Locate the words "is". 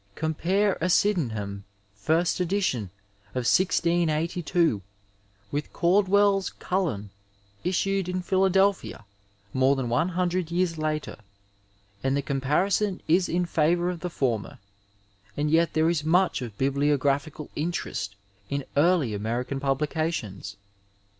13.07-13.29, 15.87-16.01